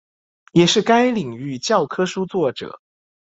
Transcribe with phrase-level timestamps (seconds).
[0.53, 2.81] 也是该领域教科书作者。